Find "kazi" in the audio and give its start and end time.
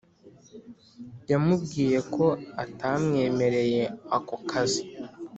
4.49-4.83